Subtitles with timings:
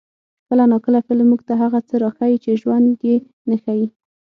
[0.47, 3.15] کله ناکله فلم موږ ته هغه څه راښيي چې ژوند یې
[3.49, 3.85] نه ښيي.